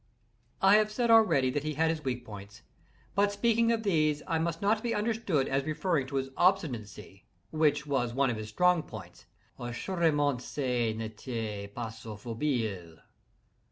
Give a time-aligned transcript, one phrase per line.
[0.63, 2.63] I have said already that he had his weak points;
[3.13, 7.27] but in speaking of these, I must not be understood as referring to his obstinacy:
[7.51, 10.57] which was one of his strong points—"assurement ce
[10.95, 12.97] n' etait pas sa foible."